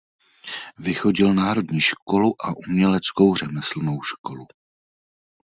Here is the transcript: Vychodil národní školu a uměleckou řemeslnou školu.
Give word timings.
Vychodil 0.79 1.33
národní 1.33 1.81
školu 1.81 2.33
a 2.45 2.55
uměleckou 2.67 3.35
řemeslnou 3.35 4.01
školu. 4.01 4.47